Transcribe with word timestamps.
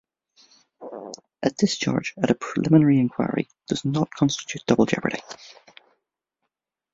A 1.43 1.51
discharge 1.55 2.15
at 2.17 2.31
a 2.31 2.33
preliminary 2.33 2.97
inquiry 2.97 3.47
does 3.67 3.85
not 3.85 4.09
constitute 4.09 4.63
double 4.65 4.87
jeopardy. 4.87 5.21